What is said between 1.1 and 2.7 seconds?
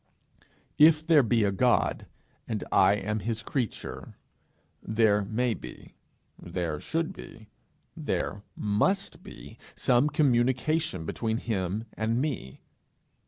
be a God, and